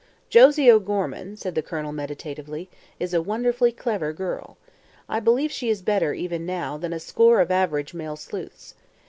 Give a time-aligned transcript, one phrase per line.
[0.31, 4.57] "Josie O'Gorman," said the Colonel, meditatively, "is a wonderfully clever girl.
[5.07, 8.73] I believe she is better, even now, than a score of average male sleuths.